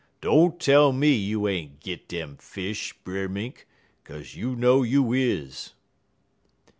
Don't 0.19 0.59
tell 0.59 0.91
me 0.91 1.13
you 1.13 1.47
ain't 1.47 1.79
git 1.79 2.07
dem 2.07 2.35
fish, 2.37 2.91
Brer 3.03 3.29
Mink, 3.29 3.67
'kaze 4.03 4.33
you 4.35 4.55
know 4.55 4.81
you 4.81 5.13
is.' 5.13 5.73